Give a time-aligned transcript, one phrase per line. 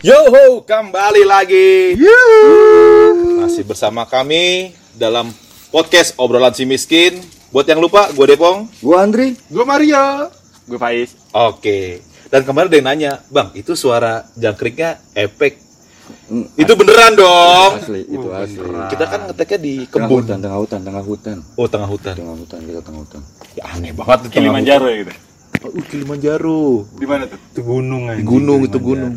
[0.00, 1.92] Yoho, kembali lagi.
[3.36, 5.28] Masih bersama kami dalam
[5.68, 7.20] podcast obrolan si miskin.
[7.52, 8.64] Buat yang lupa, gue Depong.
[8.80, 9.36] Gua Andri.
[9.52, 10.30] Gue Maria.
[10.64, 11.12] Gue Faiz.
[11.36, 12.00] Oke.
[12.32, 15.58] Dan kemarin ada yang nanya, bang, itu suara jangkriknya efek.
[16.30, 17.70] Hmm, Itu beneran dong.
[17.76, 18.62] Asli, itu asli.
[18.88, 20.22] Kita kan ngeteknya di Tengah kebun.
[20.22, 21.36] hutan, tengah hutan, tengah hutan.
[21.58, 22.14] Oh, tengah hutan.
[22.16, 23.20] Tengah hutan, kita tengah hutan.
[23.52, 24.32] Ya aneh banget itu.
[24.32, 25.12] Kilimanjaro ya gitu.
[25.60, 26.60] Oh, Kilimanjaro.
[26.96, 27.38] Di mana tuh?
[27.50, 28.22] Itu gunung aja.
[28.22, 29.12] Gunung, itu gunung.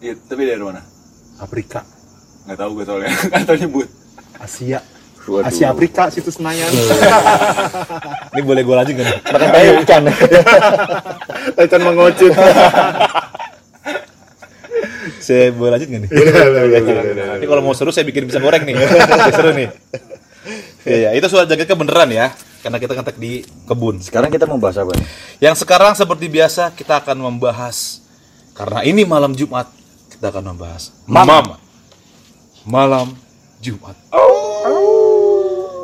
[0.00, 0.84] Iya, tapi dari mana?
[1.40, 1.84] Afrika,
[2.46, 3.10] Nggak tahu gue soalnya.
[3.32, 3.88] Nggak tahu nyebut.
[4.38, 4.78] Asia.
[5.26, 5.50] Waduh.
[5.50, 6.70] Asia Afrika situ Senayan.
[8.32, 9.06] Ini boleh gue lanjut kan?
[9.34, 10.02] Makan kayu ikan.
[11.58, 12.32] Taichan mengocut.
[15.18, 16.10] Saya boleh lanjut nggak nih?
[17.34, 18.78] Nanti kalau mau seru saya bikin pisang goreng nih.
[19.34, 19.66] Seru nih.
[20.86, 21.18] Iya, ya.
[21.18, 22.30] itu suara jangkriknya beneran ya.
[22.62, 23.98] Karena kita ngetek di kebun.
[23.98, 25.06] Sekarang kita mau bahas apa nih?
[25.42, 28.06] Yang sekarang seperti biasa kita akan membahas
[28.54, 29.66] karena ini malam Jumat
[30.16, 31.60] kita akan membahas Mama.
[32.64, 33.14] Malam
[33.60, 33.94] Jumat.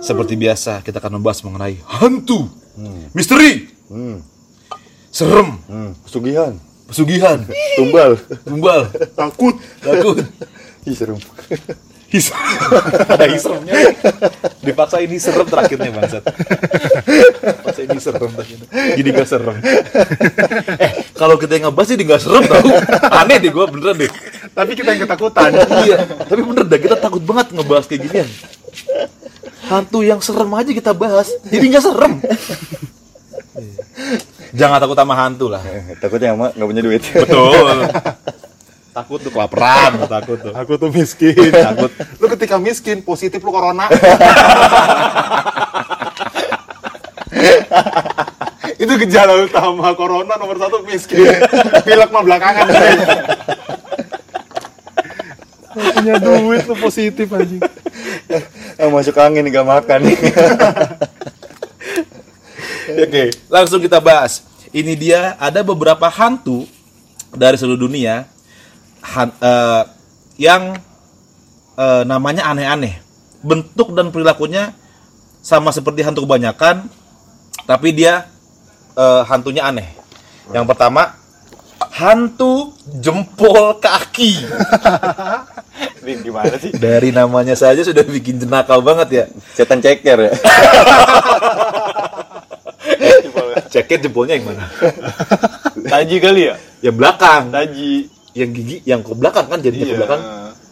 [0.03, 2.51] Seperti biasa kita akan membahas mengenai hantu,
[3.13, 4.25] misteri, Hmm,
[5.13, 5.93] serem, hmm.
[6.03, 6.57] Pesugihan.
[6.89, 7.39] pesugihan,
[7.77, 8.17] Tumbal.
[8.43, 9.55] tumbal, Takut.
[9.79, 10.17] takut.
[10.89, 11.21] Ih, serem.
[13.09, 13.73] Ada hisemnya.
[14.61, 16.23] Dipaksain serem terakhirnya bangsat.
[17.65, 18.67] Paksain serem terakhirnya.
[18.69, 19.57] Jadi gak serem.
[20.77, 22.61] eh, kalau kita yang ngebahas jadi gak serem tau.
[23.11, 24.13] Aneh deh gue beneran deh.
[24.53, 25.51] Tapi kita yang ketakutan.
[25.89, 28.29] iya, tapi bener dah kita takut banget ngebahas kayak ginian.
[29.73, 32.13] Hantu yang serem aja kita bahas, jadi nggak serem.
[34.53, 35.65] Jangan takut sama hantu lah.
[35.65, 37.03] Eh, Takutnya sama nggak punya duit.
[37.09, 37.89] Betul.
[38.93, 40.53] Takut tuh kelaparan, takut tuh.
[40.53, 41.35] Aku tuh miskin.
[41.51, 41.91] Takut.
[42.21, 43.89] Lu ketika miskin, positif lu corona.
[48.83, 51.39] itu gejala utama corona nomor satu miskin
[51.87, 52.67] pilek mah belakangan
[55.71, 57.63] punya duit lu positif anjing
[58.81, 60.01] Ah, masuk angin nggak makan.
[63.05, 64.43] Oke, langsung kita bahas.
[64.73, 66.65] Ini dia ada beberapa hantu
[67.37, 68.25] dari seluruh dunia
[69.03, 69.83] han- eh,
[70.39, 70.79] yang
[71.77, 72.99] eh, namanya aneh-aneh.
[73.43, 74.71] Bentuk dan perilakunya
[75.43, 76.87] sama seperti hantu kebanyakan,
[77.67, 78.31] tapi dia
[78.95, 79.91] eh, hantunya aneh.
[80.51, 81.19] Yang pertama,
[81.93, 84.43] hantu jempol kaki.
[86.03, 86.75] Ini gimana sih?
[86.75, 89.25] Dari namanya saja sudah bikin jenakal banget ya.
[89.55, 90.33] Setan ceker ya.
[93.73, 94.67] Ceket jempolnya yang mana?
[95.89, 96.55] Taji kali ya?
[96.85, 97.43] Yang belakang.
[97.55, 98.11] Taji.
[98.33, 99.97] Yang gigi yang ke belakang kan jadi ke Iya.
[99.97, 100.23] belakang.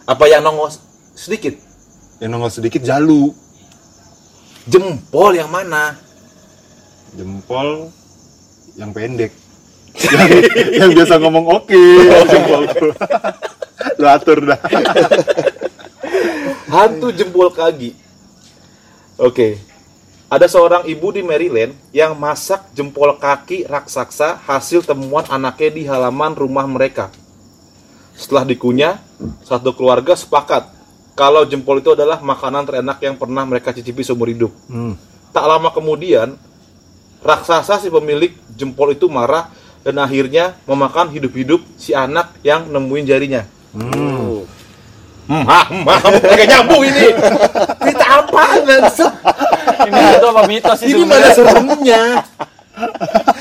[0.05, 0.69] Apa yang nongol
[1.13, 1.55] sedikit?
[2.17, 3.33] yang nongol sedikit jalu
[4.65, 5.97] Jempol yang mana?
[7.11, 7.91] jempol
[8.77, 9.35] yang pendek
[9.99, 10.29] yang,
[10.79, 11.81] yang biasa ngomong oke
[12.29, 12.93] jempol tuh
[13.99, 14.55] lu atur dah
[16.71, 17.91] Hantu jempol kaki.
[19.19, 19.59] Oke.
[20.31, 26.31] Ada seorang ibu di Maryland yang masak jempol kaki raksasa hasil temuan anaknya di halaman
[26.31, 27.11] rumah mereka.
[28.21, 29.01] Setelah dikunyah,
[29.41, 30.69] satu keluarga sepakat
[31.17, 34.53] kalau jempol itu adalah makanan terenak yang pernah mereka cicipi seumur hidup.
[34.69, 34.93] Hmm.
[35.33, 36.37] Tak lama kemudian,
[37.25, 39.49] raksasa si pemilik jempol itu marah
[39.81, 43.41] dan akhirnya memakan hidup-hidup si anak yang nemuin jarinya.
[43.73, 44.45] Hmm.
[45.25, 45.85] Hmm, ah, hmm,
[46.21, 47.07] kayak nyambung ini.
[47.89, 48.43] Kita apa?
[49.81, 52.03] Ini hantu apa mitos sih Ini mana seremnya?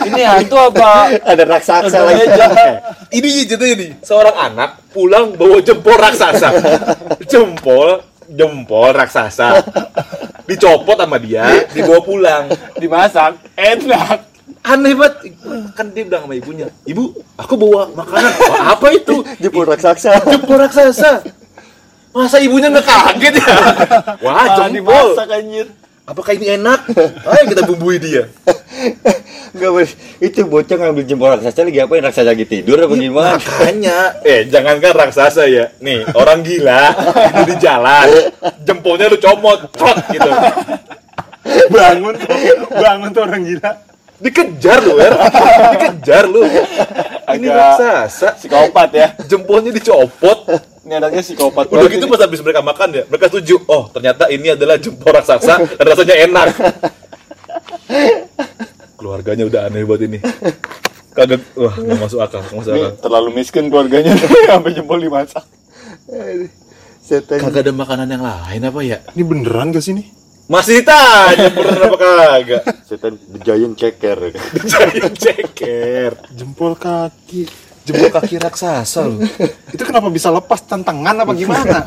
[0.01, 1.13] Ini hantu apa?
[1.21, 2.25] Ada raksasa lagi.
[3.11, 6.49] Ini ceritanya nih, seorang anak pulang bawa jempol raksasa.
[7.27, 9.61] Jempol, jempol raksasa.
[10.47, 12.45] Dicopot sama dia, dibawa pulang.
[12.77, 13.39] Dimasak.
[13.55, 14.19] Enak.
[14.61, 15.15] Aneh banget.
[15.73, 17.05] Kan dia bilang sama ibunya, "Ibu,
[17.39, 19.25] aku bawa makanan." "Wah, apa itu?
[19.41, 20.21] Jempol raksasa.
[20.21, 21.25] Jempol raksasa.
[22.11, 23.55] Masa ibunya nggak kaget ya?
[24.21, 25.15] Wah, Ah, jempol.
[25.15, 25.67] dimasak anjir.
[26.09, 26.91] Apakah ini enak?
[27.29, 28.27] Ayo kita bumbui dia.
[29.55, 29.91] Enggak boleh.
[30.23, 31.93] Itu bocah ngambil jempol raksasa lagi apa?
[31.99, 33.37] Raksasa lagi tidur apa gimana?
[33.37, 33.99] Makanya,
[34.31, 35.75] eh jangankan raksasa ya.
[35.83, 36.95] Nih, orang gila
[37.35, 38.09] itu di jalan,
[38.63, 40.31] jempolnya lu comot, trot gitu.
[41.73, 42.29] bangun tuh
[42.69, 43.71] bangun tuh orang gila
[44.21, 45.15] Dikejar lu, Wer.
[45.73, 46.45] Dikejar lu.
[47.31, 49.09] Ini Agak- raksasa, Psikopat ya.
[49.25, 50.39] jempolnya dicopot.
[50.81, 51.69] Ini anaknya psikopat.
[51.69, 52.11] Udah gitu ini.
[52.11, 53.63] pas habis mereka makan ya, mereka setuju.
[53.65, 56.47] Oh, ternyata ini adalah jempol raksasa dan rasanya enak.
[58.95, 60.19] Keluarganya udah aneh buat ini.
[61.11, 62.93] Kagak, wah nggak masuk akal, nggak masuk Ini akal.
[63.01, 64.13] terlalu miskin keluarganya
[64.49, 65.45] sampai jempol dimasak.
[67.01, 67.39] Setan.
[67.41, 68.99] Kagak ada makanan yang lain apa ya?
[69.13, 70.07] ini beneran gak sih nih
[70.51, 72.63] Masih tanya bener apa kagak?
[72.83, 74.35] Setan the giant ceker.
[74.67, 76.19] Giant ceker.
[76.35, 77.47] jempol kaki
[77.87, 79.23] jempol kaki raksasa loh.
[79.71, 81.87] Itu kenapa bisa lepas tantangan apa gimana?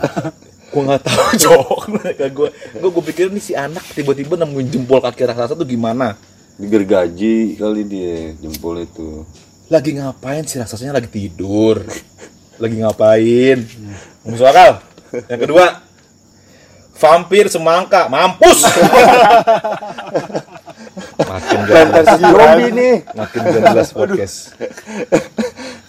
[0.71, 1.80] Gua nggak tahu cok.
[1.92, 2.50] Mereka gua,
[2.80, 6.16] gua, gua pikir nih si anak tiba-tiba nemuin jempol kaki raksasa tuh gimana?
[6.56, 9.27] Digergaji kali dia jempol itu.
[9.68, 11.83] Lagi ngapain si raksasanya lagi tidur?
[12.63, 13.59] Lagi ngapain?
[14.24, 14.80] Masuk akal.
[15.27, 15.66] Yang kedua,
[16.94, 18.63] vampir semangka, mampus.
[21.18, 22.95] makin jelas, zombie nih.
[23.18, 24.54] makin jelas podcast.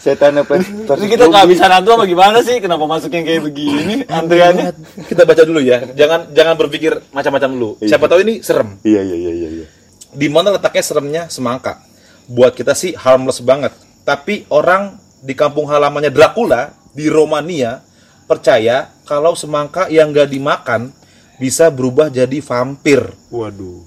[0.01, 0.61] Setan apa?
[0.61, 2.61] Si kita nggak bisa nantu apa gimana sih?
[2.61, 4.05] Kenapa masuknya kayak begini?
[4.05, 4.77] Antriannya.
[5.09, 5.81] Kita baca dulu ya.
[5.97, 7.71] Jangan jangan berpikir macam-macam dulu.
[7.81, 8.77] Siapa tahu ini serem.
[8.85, 9.49] Iya iya iya iya.
[9.61, 9.67] iya.
[10.13, 11.81] Di mana letaknya seremnya semangka?
[12.29, 13.73] Buat kita sih harmless banget.
[14.05, 17.81] Tapi orang di kampung halamannya Dracula di Romania
[18.25, 20.93] percaya kalau semangka yang gak dimakan
[21.39, 23.01] bisa berubah jadi vampir.
[23.31, 23.83] Waduh.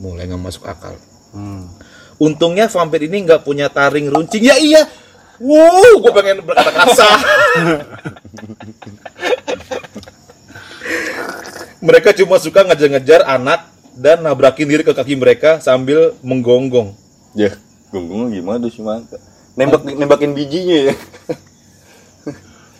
[0.00, 0.96] Mulai nggak masuk akal.
[1.32, 1.68] Hmm.
[2.20, 4.44] Untungnya vampir ini nggak punya taring runcing.
[4.44, 4.84] Ya iya.
[5.40, 7.16] Wow, gue pengen berkata kasar.
[11.80, 13.64] mereka cuma suka ngejar-ngejar anak
[13.96, 16.92] dan nabrakin diri ke kaki mereka sambil menggonggong.
[17.32, 17.56] Ya,
[17.88, 19.16] gonggongnya gimana tuh si mangga?
[19.56, 20.94] Nembak nembakin bijinya ya.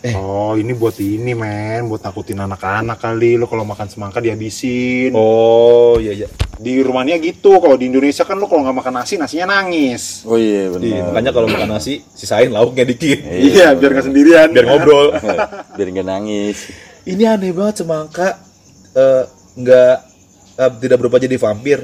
[0.01, 1.85] Oh, ini buat ini, men.
[1.85, 3.37] Buat nakutin anak-anak kali.
[3.37, 5.13] Lo kalau makan semangka dihabisin.
[5.13, 6.27] Oh iya iya.
[6.57, 7.61] Di Rumania gitu.
[7.61, 10.25] Kalau di Indonesia kan lo kalau nggak makan nasi, nasinya nangis.
[10.25, 11.05] Oh iya Iya, benar.
[11.13, 13.21] makanya kalau makan nasi sisain lauknya dikit.
[13.53, 14.47] Iya, biar nggak sendirian.
[14.49, 15.13] Biar ngobrol.
[15.77, 16.57] Biar nggak nangis.
[17.05, 18.41] Ini aneh banget semangka
[18.93, 19.23] eh,
[19.57, 19.95] nggak
[20.57, 21.81] eh, tidak berubah jadi vampir,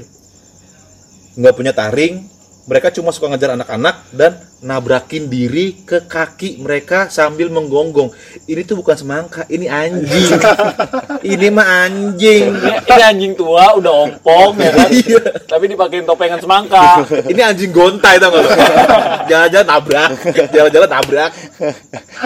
[1.37, 2.36] nggak punya taring.
[2.67, 8.11] Mereka cuma suka ngejar anak-anak dan nabrakin diri ke kaki mereka sambil menggonggong.
[8.43, 10.35] Ini tuh bukan semangka, ini anjing.
[11.31, 12.51] ini mah anjing.
[12.51, 14.89] Ini, anjing tua udah ompong ya kan.
[14.97, 15.23] Iya.
[15.47, 17.07] Tapi dipakein topengan semangka.
[17.07, 18.49] Ini anjing gontai tau gak lo?
[19.31, 20.11] Jalan-jalan nabrak,
[20.51, 21.31] jalan-jalan nabrak,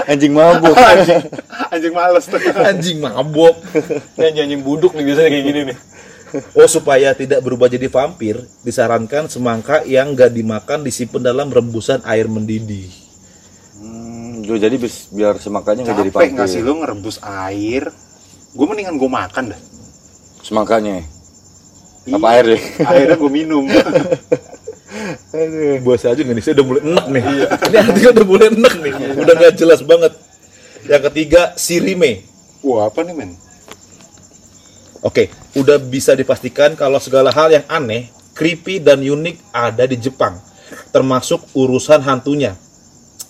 [0.09, 0.73] Anjing mabuk.
[0.73, 1.21] anjing,
[1.69, 2.41] anjing males tuh.
[2.57, 3.61] anjing mabok.
[4.17, 5.77] Ini anjing-anjing buduk nih biasanya kayak gini nih.
[6.53, 12.25] Oh supaya tidak berubah jadi vampir, disarankan semangka yang gak dimakan disimpan dalam rebusan air
[12.25, 12.87] mendidih.
[13.75, 16.53] Hmm, jo, jadi bis- biar semangkanya nggak jadi Capek nggak vampir.
[16.53, 17.83] sih lo ngerebus air?
[18.51, 19.59] Gue mendingan gue makan dah.
[20.41, 21.03] Semangkanya.
[22.03, 22.15] Iya.
[22.17, 22.61] Apa air deh?
[22.81, 23.63] Akhirnya gue minum.
[25.81, 27.23] Buat aja nih, saya udah mulai enek nih.
[27.71, 30.13] Ini artinya udah mulai enek nih, udah gak jelas banget.
[30.83, 32.27] Yang ketiga, sirime.
[32.61, 33.31] Wah, apa nih, men?
[35.01, 40.37] Oke, udah bisa dipastikan kalau segala hal yang aneh, creepy dan unik ada di Jepang,
[40.93, 42.53] termasuk urusan hantunya.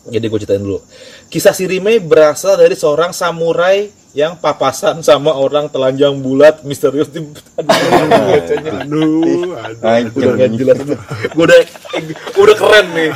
[0.04, 0.84] Jadi gue ceritain dulu.
[1.32, 7.24] Kisah Sirime berasal dari seorang samurai yang papasan sama orang telanjang bulat misterius di
[7.60, 7.72] aduh,
[8.28, 8.72] bacanya.
[8.84, 9.56] Aduh,
[10.12, 10.98] udah gak jelas gue
[11.40, 11.60] udah
[12.36, 13.10] udah keren nih.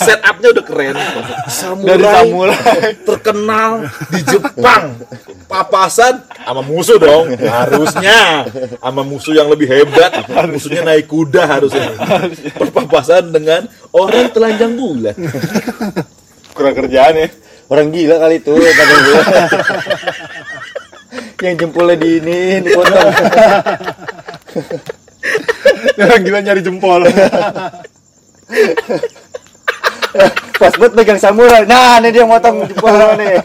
[0.00, 0.94] Setupnya udah keren.
[1.52, 2.56] Samurai, Dari samurai.
[3.04, 3.70] terkenal
[4.08, 4.84] di Jepang.
[5.44, 7.36] Papasan sama musuh dong.
[7.36, 8.48] Harusnya.
[8.80, 10.16] Sama musuh yang lebih hebat.
[10.48, 11.92] Musuhnya naik kuda harusnya.
[12.56, 15.12] Berpapasan dengan orang telanjang bulat.
[16.56, 17.28] Kurang kerjaan ya.
[17.72, 19.20] Orang gila kali itu kata gue.
[21.48, 23.08] yang jempolnya di ini dipotong.
[26.04, 27.08] Orang gila nyari jempol.
[30.60, 31.64] Pas buat megang samurai.
[31.64, 33.40] Nah, ini dia motong jempolnya nih.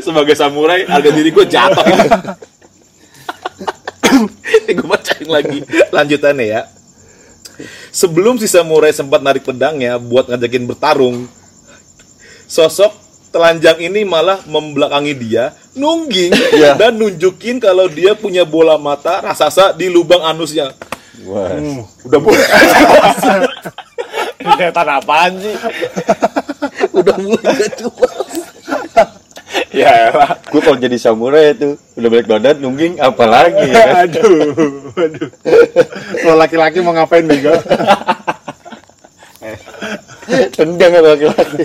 [0.00, 1.84] sebagai samurai harga diri gue jatuh
[4.64, 5.60] ini gue bacain lagi
[5.92, 6.64] lanjutannya ya
[7.92, 11.28] sebelum si samurai sempat narik pedangnya buat ngajakin bertarung
[12.44, 12.92] sosok
[13.28, 16.76] telanjang ini malah membelakangi dia nungging Iya.
[16.76, 20.76] dan nunjukin kalau dia punya bola mata raksasa di lubang anusnya
[21.24, 21.56] Wah.
[22.02, 22.44] udah mulai
[24.42, 25.54] Ini setan apaan sih?
[26.92, 28.22] udah mulai jelas
[29.72, 30.12] Ya.
[30.48, 33.94] Gue kalau jadi samurai itu udah balik badan nungging apa lagi ya kan?
[34.04, 34.52] aduh,
[34.92, 35.28] aduh.
[36.18, 37.52] Kalau laki-laki mau ngapain, Bego?
[40.56, 41.62] Tendang sama laki-laki.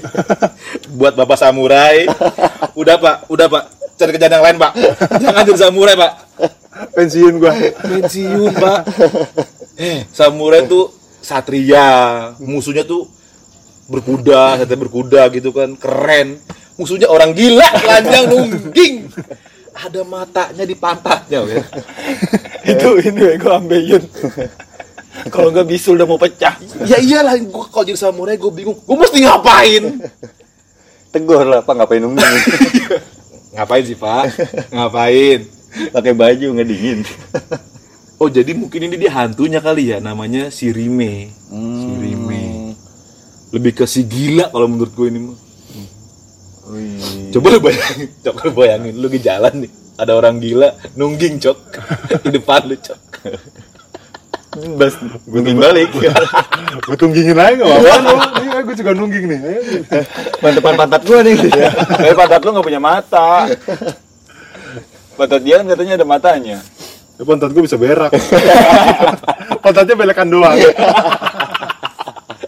[0.96, 2.08] buat bapak samurai.
[2.76, 3.16] Udah pak.
[3.32, 3.64] Udah pak.
[3.98, 4.72] Cari kerjaan yang lain pak.
[5.18, 6.12] Jangan jadi samurai pak.
[6.94, 7.54] Pensiun gua.
[7.82, 8.82] pensiun pak.
[9.78, 10.94] Eh samurai tuh
[11.24, 12.32] satria.
[12.42, 13.10] Musuhnya tuh
[13.90, 15.74] berkuda satria berkuda gitu kan.
[15.80, 16.38] Keren.
[16.78, 17.68] Musuhnya orang gila.
[17.74, 18.96] Telanjang nungging.
[19.78, 21.62] Ada matanya di pantatnya ya.
[22.66, 24.04] Itu ini gue ambeyun.
[25.34, 26.56] Kalau nggak bisul udah mau pecah.
[26.84, 29.84] ya iyalah gua kalau jadi samurai gue bingung gue mesti ngapain
[31.14, 32.26] Tegur lah, Pak ngapain nungging?
[33.56, 34.30] ngapain sih pak
[34.70, 35.40] ngapain
[35.90, 37.00] Pakai baju nggak dingin.
[38.16, 41.80] oh jadi mungkin ini dia hantunya kali ya namanya Sirime Hmm.
[41.80, 42.76] Sirime
[43.48, 45.38] lebih ke si gila kalau menurut gue ini mah
[46.68, 47.32] Wih.
[47.32, 51.58] coba lu bayangin cok lu bayangin lu di jalan nih ada orang gila nungging cok
[52.22, 53.00] di depan lu cok
[54.78, 54.94] Bas,
[55.30, 55.90] gunting balik.
[56.88, 58.16] gue tunggingin aja nggak apa-apa lu
[58.48, 59.62] Iya, gue juga nungging nih Ayo.
[60.40, 61.36] Pantepan pantat gua nih.
[61.38, 63.46] Tapi pantat lu nggak punya mata.
[65.14, 66.58] Pantat dia kan katanya ada matanya.
[67.18, 68.14] Ya, pantat gue bisa berak
[69.66, 70.54] pantatnya belekan doang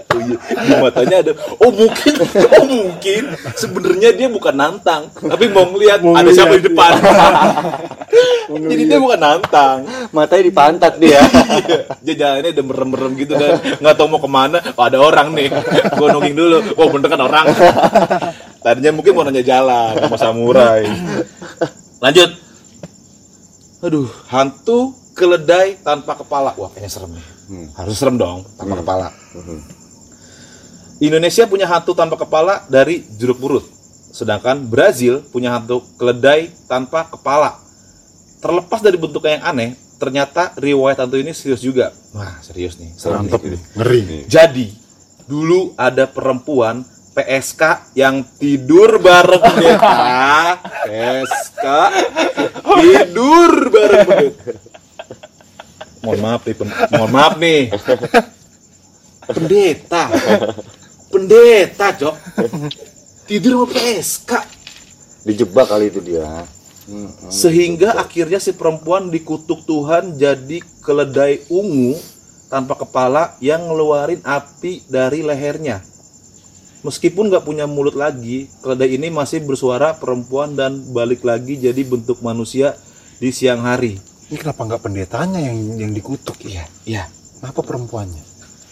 [0.09, 1.31] Oh iya, di matanya ada.
[1.57, 2.13] Oh mungkin,
[2.53, 3.23] oh mungkin
[3.53, 6.97] sebenarnya dia bukan nantang, tapi mau ngeliat Mau ada siapa di depan.
[8.49, 9.85] Jadi dia bukan nantang.
[10.09, 11.21] Matanya di pantat dia.
[12.05, 14.57] Dia jalannya udah merem-merem gitu kan, nggak tahu mau ke mana.
[14.73, 15.51] Oh, ada orang nih,
[15.93, 16.57] gue nungging dulu.
[16.79, 17.45] Oh bener kan orang.
[18.63, 20.83] Tadinya mungkin mau nanya jalan sama samurai.
[22.01, 22.29] Lanjut.
[23.85, 26.55] Aduh, hantu keledai tanpa kepala.
[26.57, 27.25] Wah, kayaknya serem nih.
[27.77, 29.07] Harus serem dong, tanpa kepala.
[30.99, 33.63] Indonesia punya hantu tanpa kepala dari jeruk purut.
[34.09, 37.68] Sedangkan Brazil punya hantu keledai tanpa kepala.
[38.39, 39.69] Terlepas dari bentuknya yang aneh,
[39.99, 41.91] ternyata riwayat hantu ini serius juga.
[42.15, 42.95] Wah, serius nih.
[42.95, 43.51] mantep nih.
[43.51, 43.99] nih ngeri
[44.31, 44.67] Jadi,
[45.27, 49.99] dulu ada perempuan PSK yang tidur bareng pendeta.
[50.87, 51.65] PSK
[52.63, 54.51] tidur bareng pendeta.
[55.99, 56.55] Mohon maaf nih,
[56.95, 57.61] mohon maaf nih.
[59.27, 60.03] Pendeta.
[61.11, 62.15] Pendeta, Cok.
[63.27, 64.31] Tidur sama PSK.
[65.27, 66.23] Dijebak kali itu dia.
[67.29, 71.95] Sehingga akhirnya si perempuan dikutuk Tuhan jadi keledai ungu
[72.49, 75.85] tanpa kepala yang ngeluarin api dari lehernya.
[76.79, 82.23] Meskipun nggak punya mulut lagi, keledai ini masih bersuara perempuan dan balik lagi jadi bentuk
[82.23, 82.73] manusia
[83.19, 83.99] di siang hari.
[84.29, 87.09] ini kenapa nggak pendetanya yang yang dikutuk Iya, iya.
[87.41, 88.21] kenapa perempuannya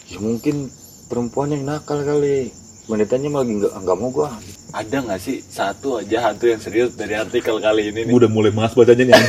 [0.08, 0.72] Ya mungkin
[1.12, 2.54] perempuan yang nakal kali.
[2.88, 4.32] Pendetanya malah nggak nggak mau gua.
[4.72, 8.14] Ada nggak sih satu aja hantu yang serius dari artikel kali ini nih?
[8.16, 9.20] Udah mulai mas bacanya nih.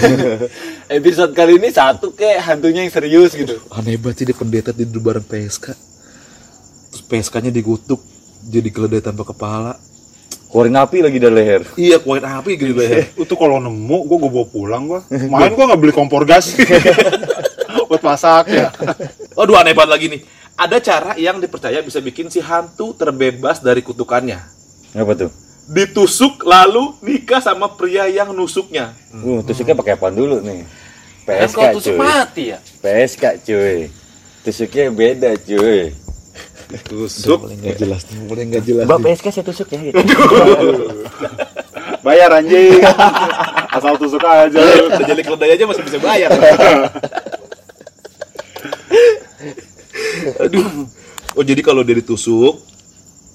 [0.98, 3.58] Episode kali ini satu kayak hantunya yang serius gitu.
[3.74, 5.74] Aneh banget sih dia pendeta tidur bareng PSK.
[6.88, 7.98] Terus PSK-nya dikutuk
[8.46, 9.74] jadi keledai tanpa kepala.
[10.48, 11.62] Keluarin api lagi dari leher.
[11.74, 13.10] Iya, kuain api gitu leher.
[13.10, 15.00] itu kalau nemu gue gue bawa pulang gue
[15.34, 16.54] main gue nggak beli kompor gas
[17.84, 18.68] buat masak ya
[19.34, 20.20] Aduh aneh banget lagi nih.
[20.58, 24.42] Ada cara yang dipercaya bisa bikin si hantu terbebas dari kutukannya.
[24.90, 25.30] Apa tuh?
[25.70, 28.90] Ditusuk lalu nikah sama pria yang nusuknya.
[29.14, 30.66] Uh, tusuknya pakai apa dulu nih?
[31.22, 32.00] Kan PSK kalau tusuk cuy.
[32.02, 32.58] mati ya.
[32.82, 33.78] PSK cuy.
[34.42, 35.94] Tusuknya beda cuy.
[36.90, 37.38] Tusuk.
[37.46, 38.84] Boleh nggak jelas nih, boleh nggak jelas.
[38.90, 39.78] Mbak PSK saya tusuk ya.
[39.78, 40.00] Gitu.
[41.98, 42.80] bayar anjing
[43.68, 46.30] asal tusuk aja Udah jadi keledai aja masih bisa bayar.
[50.38, 50.86] Aduh.
[51.34, 52.58] Oh jadi kalau dia ditusuk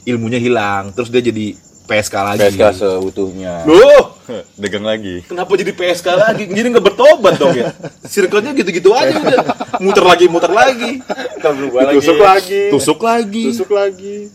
[0.04, 2.40] ilmunya hilang, terus dia jadi PSK lagi.
[2.50, 3.64] PSK seutuhnya.
[3.64, 4.16] Loh,
[4.56, 5.20] Dagang lagi.
[5.24, 6.44] kenapa jadi PSK lagi?
[6.48, 7.76] Jadi nggak bertobat dong ya?
[8.04, 9.40] Circle-nya gitu-gitu aja udah.
[9.80, 11.04] Muter lagi, muter lagi.
[11.92, 13.44] tusuk lagi Tusuk lagi.
[13.52, 14.32] tusuk lagi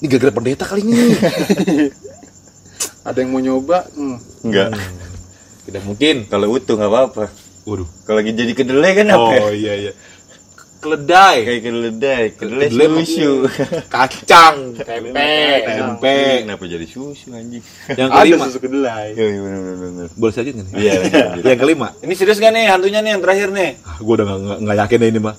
[0.00, 1.12] Ini gara-gara pendeta kali ini.
[3.02, 4.16] ada yang mau nyoba hmm.
[4.48, 4.68] Enggak.
[5.68, 6.24] Tidak mungkin.
[6.24, 7.24] Kalau utuh nggak apa-apa.
[7.68, 7.88] Waduh.
[8.02, 9.28] Kalau lagi jadi kedelai kan apa?
[9.30, 9.40] ya?
[9.44, 9.92] Oh iya iya.
[10.80, 13.44] Keledai, Kayak kedelai, kedelai Kedelai susu.
[13.86, 15.12] kacang, Tempe.
[15.62, 16.16] tempe.
[16.40, 17.60] Kenapa jadi susu anjing?
[17.90, 18.44] Yang ada kelima.
[18.48, 20.08] susu kedelai Iya, iya, bener, bener, bener.
[20.16, 20.74] Boleh saja nggak nih?
[20.74, 21.42] Iya, lanjut.
[21.44, 21.88] Yang kelima.
[22.00, 23.70] Ini serius gak nih hantunya nih yang terakhir nih?
[23.82, 25.36] Ah, gue udah nggak- yakin deh ini mah.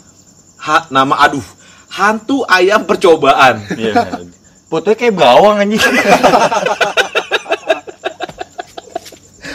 [0.62, 1.48] Ha, nama aduh.
[1.90, 3.56] Hantu ayam percobaan.
[3.74, 3.94] Iya.
[4.68, 5.82] Fotonya kayak bawang anjing.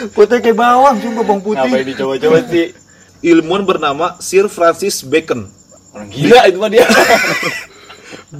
[0.09, 1.63] Fotonya kayak bawang, sumpah bawang putih.
[1.63, 2.75] Ngapain dicoba-coba sih?
[3.17, 5.49] Ilmuwan bernama Sir Francis Bacon
[5.97, 6.85] Orang gila itu mah dia.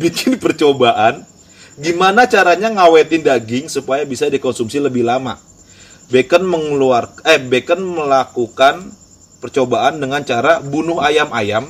[0.02, 1.24] bikin percobaan
[1.78, 5.42] gimana caranya ngawetin daging supaya bisa dikonsumsi lebih lama.
[6.08, 8.94] Bacon mengeluar eh Bacon melakukan
[9.44, 11.68] percobaan dengan cara bunuh ayam-ayam,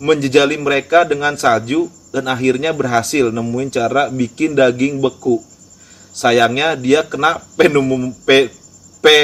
[0.00, 5.42] menjejali mereka dengan salju dan akhirnya berhasil nemuin cara bikin daging beku.
[6.10, 8.50] Sayangnya dia kena pneumo, pe,
[8.98, 9.18] pe,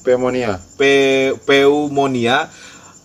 [0.00, 2.48] pneumonia pe- pneumonia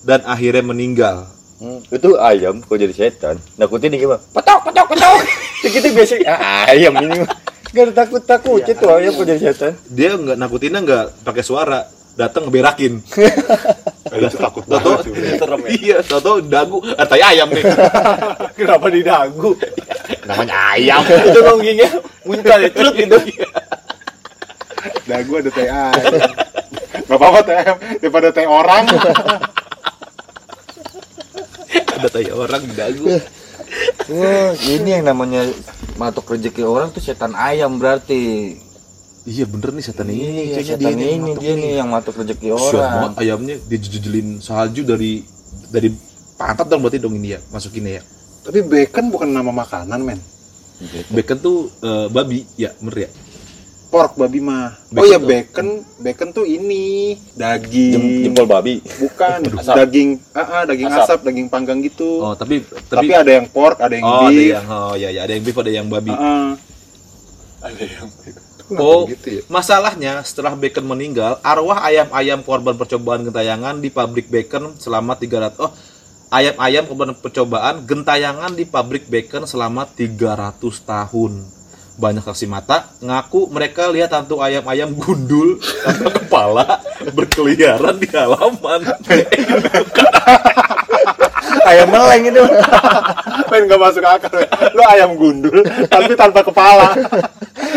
[0.04, 1.39] dan akhirnya meninggal.
[1.60, 3.36] Hmm, itu ayam kok jadi setan.
[3.60, 4.24] Nakutin nih gimana?
[4.32, 5.20] Petok, petok, petok.
[5.60, 7.20] Ya gitu biasa ah, ayam ini.
[7.76, 9.76] Gak ada takut takut itu ayam kok jadi setan.
[9.92, 11.84] Dia nggak nakutinnya nggak pakai suara,
[12.16, 13.04] datang ngeberakin.
[14.16, 15.70] itu takut banget sih Serem ya.
[15.70, 17.64] iya, Toto dagu, ah, tai ayam nih.
[18.58, 19.52] Kenapa didagu?
[20.24, 21.04] Namanya ayam.
[21.04, 21.90] itu nonggingnya
[22.24, 23.18] muncul ya, cerut gitu.
[25.12, 26.24] dagu ada teh ayam
[27.10, 28.86] nggak apa-apa teh ayam daripada teh orang
[32.00, 33.06] Ada tai orang di dagu.
[34.10, 35.46] Wah, ini yang namanya
[36.00, 38.56] matok rezeki orang tuh setan ayam berarti.
[39.28, 40.56] Iya bener nih setan ini.
[40.56, 42.92] Iya, setan nih yang ini dia nih yang matok rezeki Siap orang.
[42.96, 45.22] banget ayamnya dijujelin salju dari
[45.70, 45.92] dari
[46.40, 48.04] pantat dong berarti dong ini ya masukinnya ya.
[48.48, 50.20] Tapi bacon bukan nama makanan, men.
[51.12, 53.10] Bacon tuh eh, babi ya bener ya.
[53.90, 54.78] Pork babi mah.
[54.88, 55.68] Bacon oh tuh- bacon,
[55.98, 57.92] bacon tuh ini daging.
[57.92, 58.86] Jem- jempol babi.
[58.86, 59.76] Bukan, Asap.
[59.76, 61.02] daging, ah, ah, daging Asap.
[61.04, 61.20] asap.
[61.26, 62.22] daging panggang gitu.
[62.22, 64.54] Oh tapi Tapi tapi, ada yang pork, ada yang oh ada beef.
[64.54, 66.14] yang oh ya ya ada yang beef ada yang babi.
[66.14, 66.54] Ah.
[67.60, 68.08] Ada yang
[68.72, 69.42] Oh, begitu ya?
[69.50, 75.74] masalahnya setelah Bacon meninggal, arwah ayam-ayam korban percobaan gentayangan di pabrik Bacon selama 300 oh
[76.30, 80.54] ayam-ayam korban percobaan gentayangan di pabrik Bacon selama 300
[80.86, 81.50] tahun.
[82.00, 86.66] Banyak saksi mata ngaku mereka lihat hantu ayam-ayam gundul tanpa kepala
[87.12, 88.88] berkeliaran di halaman.
[91.68, 92.44] Ayam meleng itu.
[93.52, 94.40] Men gak masuk akal.
[94.72, 95.60] Lu ayam gundul
[95.92, 96.96] tapi tanpa kepala.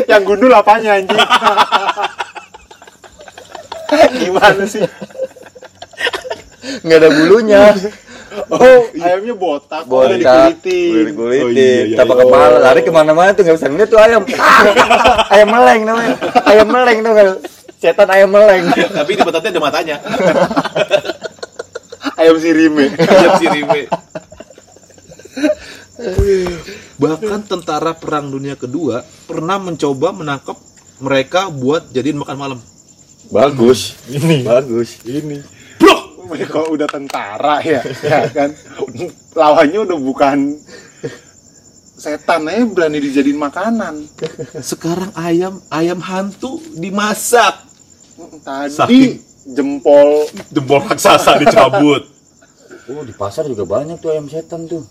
[0.07, 1.19] Yang gundul apanya anjing?
[4.23, 4.87] Gimana sih?
[6.87, 7.75] Nggak ada bulunya.
[8.49, 9.85] Oh, ayamnya botak.
[9.85, 10.91] Oh, Botak, dikulitin.
[10.93, 12.23] udah dikulitin, Oh, iya, iya, tanpa iya.
[12.25, 14.23] kepala, lari ke mana-mana tuh nggak bisa ngeliat tuh ayam.
[15.37, 16.15] ayam meleng namanya,
[16.49, 17.29] ayam meleng tuh kan,
[17.77, 18.65] setan ayam meleng.
[18.99, 19.97] Tapi di pantatnya ada matanya.
[22.13, 22.87] Ayam sirime.
[22.99, 23.83] Ayam sirime.
[26.99, 30.55] Bahkan tentara perang dunia kedua pernah mencoba menangkap
[31.03, 32.59] mereka buat jadiin makan malam.
[33.33, 35.03] Bagus, ini bagus.
[35.03, 35.62] Ini.
[36.53, 38.51] Kalau udah tentara ya, ya kan.
[39.33, 40.39] Lawannya udah bukan
[41.95, 44.07] setan aja berani dijadiin makanan.
[44.59, 47.63] sekarang ayam ayam hantu dimasak.
[48.43, 52.07] Tadi Saking- jempol Jempol raksasa dicabut.
[52.87, 54.83] Oh di pasar juga banyak tuh ayam setan tuh.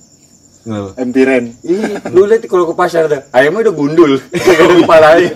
[0.93, 1.57] empiren.
[1.65, 5.31] Ih, lu lihat kalau ke pasar dah, ayamnya udah gundul, ada kepalanya.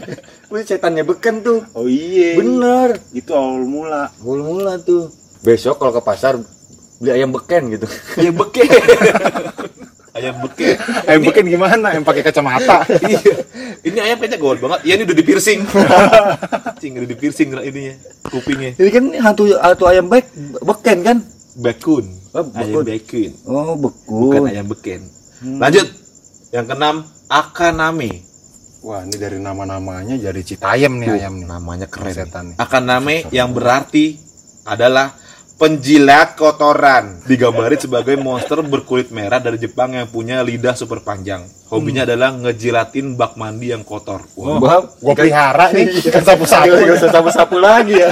[0.54, 1.66] Wih, setannya beken tuh.
[1.74, 2.38] Oh iya.
[2.38, 4.14] Bener, Itu awal mula.
[4.22, 5.10] mula-mula tuh.
[5.46, 6.34] Besok kalau ke pasar
[6.98, 7.86] beli ayam beken gitu.
[8.20, 8.66] Ayam beken.
[10.16, 10.76] ayam beken.
[11.06, 11.88] Ayam beken gimana?
[11.94, 12.78] Yang pakai kacamata.
[13.06, 13.22] Iya.
[13.86, 14.80] Ini ayam kayaknya gawat banget.
[14.90, 15.60] Iya ini udah di piercing.
[16.82, 17.94] Cing udah di piercing ininya,
[18.34, 18.72] kupingnya.
[18.82, 20.26] Ini kan hantu hantu ayam bek
[20.66, 21.18] beken kan?
[21.62, 22.06] Bakun.
[22.34, 22.84] Oh, Ayam bakun.
[22.90, 23.32] bakun.
[23.46, 24.18] Oh, beku.
[24.26, 25.02] Bukan ayam beken.
[25.62, 25.88] Lanjut.
[26.50, 26.96] Yang keenam,
[27.30, 28.26] Akaname.
[28.82, 31.48] Wah, ini dari nama-namanya jadi Citayam nih ayam nih.
[31.50, 32.14] Namanya keren.
[32.16, 32.56] Setan nih.
[32.58, 34.18] Akaname yang berarti
[34.66, 35.14] adalah
[35.56, 37.24] penjilat kotoran.
[37.24, 41.48] Digambarin sebagai monster berkulit merah dari Jepang yang punya lidah super panjang.
[41.72, 44.28] Hobinya adalah ngejilatin bak mandi yang kotor.
[44.36, 46.76] Wah, Bab, Gua pelihara nih, kan sapu-sapu.
[46.76, 48.12] Gak usah sapu-sapu lagi ya.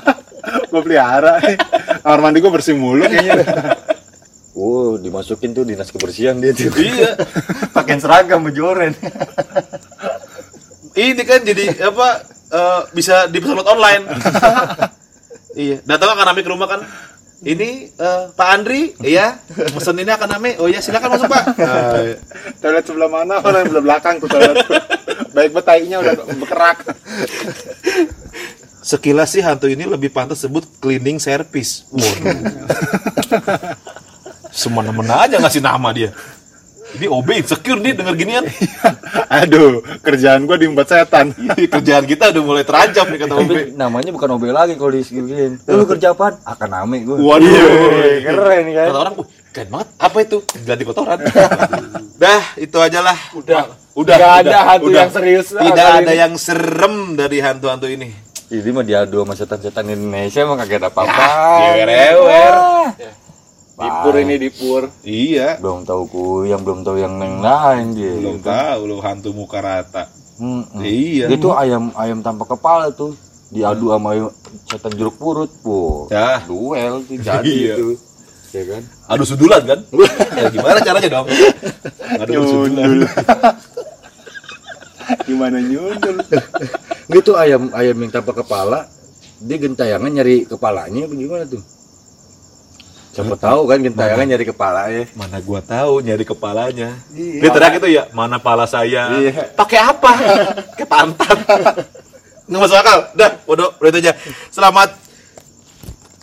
[0.70, 1.56] Gua pelihara nih.
[2.04, 3.42] Kamar mandi gua bersih mulu kayaknya.
[4.54, 6.70] Oh, dimasukin tuh dinas kebersihan dia tuh.
[6.76, 7.16] iya.
[7.72, 8.92] Pakai seragam bejoren.
[10.96, 12.08] Ini kan jadi apa
[12.52, 14.04] eh, bisa dipesan lewat online.
[15.56, 16.84] Iya, datang Akaname ke rumah kan.
[17.44, 19.40] Ini eh, Pak Andri, iya,
[19.72, 20.56] mesen ini Akaname.
[20.60, 21.44] Oh iya, silakan masuk Pak.
[21.56, 22.16] Eh,
[22.64, 23.40] Toilet sebelah mana?
[23.40, 24.64] Orang sebelah belakang tuh toilet.
[25.36, 26.78] Baik betainya udah berkerak.
[28.80, 31.84] Sekilas sih hantu ini lebih pantas sebut cleaning service.
[31.90, 32.38] Waduh.
[34.62, 36.14] Semena-mena aja ngasih nama dia.
[36.96, 38.44] Ini OB insecure nih denger ginian.
[39.44, 41.36] Aduh, kerjaan gua diembat setan.
[41.52, 43.50] Kerjaan kita udah mulai terancam nih kata OB.
[43.76, 45.60] Namanya bukan OB lagi kalau di-giniin.
[45.68, 46.40] Lu kerja apaan?
[46.40, 47.20] Akan ame gue.
[47.20, 47.52] Waduh.
[48.24, 48.86] keren kan?
[48.88, 49.88] Kata orang, "Wih, keren banget.
[50.00, 50.38] Apa itu?
[50.64, 51.18] Ganti kotoran.
[52.22, 53.18] Dah, itu aja lah.
[53.36, 53.76] Udah.
[53.92, 54.16] Udah.
[54.16, 55.00] Nggak ada udah, hantu udah.
[55.04, 56.20] yang serius Tidak ada ini.
[56.20, 58.08] yang serem dari hantu-hantu ini.
[58.46, 61.26] Ini mah diadu sama setan-setan Indonesia emang kagak ada apa-apa.
[61.76, 62.54] Gewer-ewer.
[63.76, 64.82] Dipur ini dipur.
[65.04, 65.60] Iya.
[65.60, 68.12] Belum tahu kuyang, belum tahu yang lain dia.
[68.16, 70.08] Belum tahu lu hantu muka rata.
[70.40, 70.80] Mm-mm.
[70.80, 71.28] Iya.
[71.28, 73.12] Itu ayam ayam tanpa kepala tuh
[73.52, 74.32] diadu sama
[74.64, 76.08] setan jeruk purut, bu.
[76.08, 76.40] Ya.
[76.48, 77.74] Duel tuh jadi Iya.
[77.76, 77.88] itu.
[78.56, 78.82] Ya kan?
[79.12, 79.78] Aduh sudulan kan?
[80.40, 81.26] ya gimana caranya dong?
[82.24, 82.88] Aduh sudulan.
[85.22, 86.18] Gimana nyundul?
[87.06, 88.90] Itu ayam ayam yang tanpa kepala,
[89.38, 91.62] dia gentayangan nyari kepalanya gimana tuh?
[93.16, 95.02] Siapa tahu kan gentayangan nyari kepalanya.
[95.16, 97.00] Mana gua tahu nyari kepalanya.
[97.16, 97.40] Iya.
[97.40, 99.08] Dia teriak itu ya, mana pala saya?
[99.16, 99.56] Iya.
[99.56, 100.12] Pakai apa?
[100.78, 101.38] Ke pantat.
[102.44, 102.98] Nggak masuk akal.
[103.16, 104.12] Dah, bodoh, udah itu aja.
[104.52, 104.92] Selamat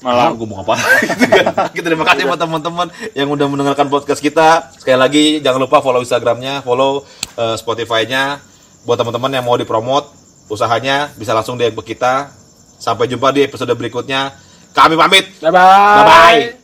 [0.04, 0.36] malam.
[0.38, 0.76] Gue mau apa?
[1.10, 1.46] Gitu kan.
[1.74, 4.70] Kita terima kasih buat teman-teman yang udah mendengarkan podcast kita.
[4.78, 7.02] Sekali lagi jangan lupa follow Instagramnya, follow
[7.40, 8.38] eh, Spotify-nya.
[8.84, 10.12] Buat teman-teman yang mau dipromot
[10.52, 12.30] usahanya bisa langsung DM ke kita.
[12.78, 14.36] Sampai jumpa di episode berikutnya.
[14.76, 15.40] Kami pamit.
[15.40, 15.98] Bye bye.
[15.98, 16.63] Bye bye.